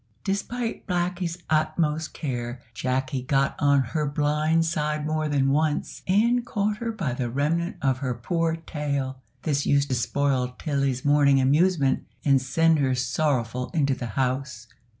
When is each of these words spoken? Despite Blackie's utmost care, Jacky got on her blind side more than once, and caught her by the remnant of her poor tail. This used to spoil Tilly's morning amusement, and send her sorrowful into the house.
Despite 0.23 0.87
Blackie's 0.87 1.37
utmost 1.47 2.11
care, 2.15 2.59
Jacky 2.73 3.21
got 3.21 3.55
on 3.59 3.81
her 3.83 4.07
blind 4.07 4.65
side 4.65 5.05
more 5.05 5.29
than 5.29 5.51
once, 5.51 6.01
and 6.07 6.43
caught 6.43 6.77
her 6.77 6.91
by 6.91 7.13
the 7.13 7.29
remnant 7.29 7.75
of 7.83 7.99
her 7.99 8.15
poor 8.15 8.55
tail. 8.55 9.21
This 9.43 9.67
used 9.67 9.89
to 9.89 9.95
spoil 9.95 10.55
Tilly's 10.57 11.05
morning 11.05 11.39
amusement, 11.39 12.03
and 12.25 12.41
send 12.41 12.79
her 12.79 12.95
sorrowful 12.95 13.69
into 13.75 13.93
the 13.93 14.07
house. 14.17 14.65